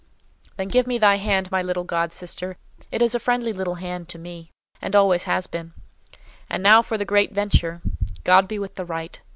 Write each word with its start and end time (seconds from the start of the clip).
"Then 0.57 0.67
give 0.69 0.87
me 0.87 0.97
thy 0.97 1.17
hand, 1.17 1.51
my 1.51 1.61
little 1.61 1.83
god 1.83 2.11
sister: 2.11 2.57
it 2.91 3.03
is 3.03 3.13
a 3.13 3.19
friendly 3.19 3.53
little 3.53 3.75
hand 3.75 4.09
to 4.09 4.17
me, 4.17 4.49
and 4.81 4.95
always 4.95 5.25
has 5.25 5.45
been. 5.45 5.73
And 6.49 6.63
now 6.63 6.81
for 6.81 6.97
the 6.97 7.05
great 7.05 7.33
venture. 7.33 7.83
God 8.23 8.47
be 8.47 8.57
with 8.57 8.73
the 8.73 8.85
right. 8.85 9.19